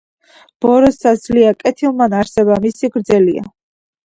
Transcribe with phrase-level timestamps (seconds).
[0.65, 3.47] ბოროტსა სძლია კეთილმან, არსება მისი გრძელია.